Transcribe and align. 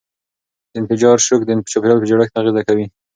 د 0.71 0.73
انفجار 0.81 1.17
شوک 1.27 1.41
د 1.45 1.51
چاپیریال 1.71 1.99
په 2.01 2.07
جوړښت 2.09 2.35
اغېزه 2.39 2.61
کوي. 2.67 2.85